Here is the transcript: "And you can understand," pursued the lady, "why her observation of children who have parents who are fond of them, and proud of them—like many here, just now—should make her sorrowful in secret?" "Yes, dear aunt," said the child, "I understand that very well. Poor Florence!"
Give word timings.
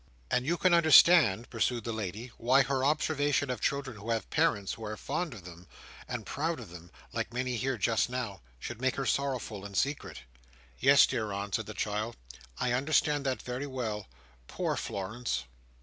"And 0.31 0.47
you 0.47 0.57
can 0.57 0.73
understand," 0.73 1.47
pursued 1.51 1.83
the 1.83 1.93
lady, 1.93 2.31
"why 2.39 2.63
her 2.63 2.83
observation 2.83 3.51
of 3.51 3.61
children 3.61 3.97
who 3.97 4.09
have 4.09 4.27
parents 4.31 4.73
who 4.73 4.83
are 4.83 4.97
fond 4.97 5.31
of 5.35 5.43
them, 5.45 5.67
and 6.07 6.25
proud 6.25 6.59
of 6.59 6.71
them—like 6.71 7.31
many 7.31 7.55
here, 7.55 7.77
just 7.77 8.09
now—should 8.09 8.81
make 8.81 8.95
her 8.95 9.05
sorrowful 9.05 9.63
in 9.63 9.75
secret?" 9.75 10.21
"Yes, 10.79 11.05
dear 11.05 11.31
aunt," 11.31 11.53
said 11.53 11.67
the 11.67 11.75
child, 11.75 12.15
"I 12.59 12.71
understand 12.71 13.27
that 13.27 13.43
very 13.43 13.67
well. 13.67 14.07
Poor 14.47 14.75
Florence!" 14.75 15.43